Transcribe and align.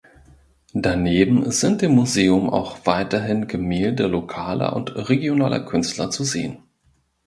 Daneben 0.73 1.51
sind 1.51 1.83
im 1.83 1.93
Museum 1.93 2.49
auch 2.49 2.87
weiterhin 2.87 3.45
Gemälde 3.45 4.07
lokaler 4.07 4.75
und 4.75 4.89
regionaler 5.07 5.59
Künstler 5.59 6.09
zu 6.09 6.23
sehen. 6.23 6.63